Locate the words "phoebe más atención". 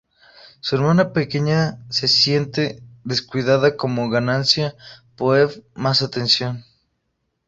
5.15-6.65